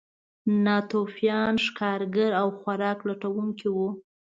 ناتوفیان 0.65 1.55
ښکارګر 1.65 2.31
او 2.41 2.47
خوراک 2.59 2.99
لټونکي 3.07 3.69
وو. 3.75 3.89